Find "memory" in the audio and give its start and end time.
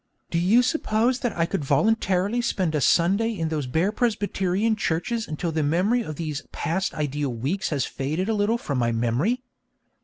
5.61-6.01, 8.91-9.43